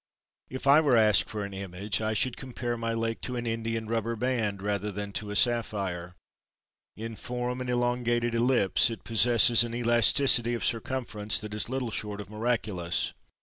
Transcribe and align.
If 0.49 0.65
I 0.65 0.81
were 0.81 0.97
asked 0.97 1.29
for 1.29 1.45
an 1.45 1.53
image, 1.53 2.01
I 2.01 2.15
should 2.15 2.35
compare 2.35 2.75
my 2.75 2.91
Lake 2.95 3.21
to 3.21 3.35
an 3.35 3.45
India 3.45 3.79
rubber 3.81 4.15
band 4.15 4.63
rather 4.63 4.91
than 4.91 5.11
to 5.11 5.29
a 5.29 5.35
sapphire. 5.35 6.15
In 6.97 7.15
form 7.15 7.61
an 7.61 7.69
elongated 7.69 8.33
ellipse, 8.33 8.89
it 8.89 9.03
possesses 9.03 9.63
an 9.63 9.75
elasticity 9.75 10.55
of 10.55 10.65
circumference 10.65 11.39
that 11.41 11.53
is 11.53 11.69
little 11.69 11.91
short 11.91 12.19
of 12.19 12.31
miraculous. 12.31 13.13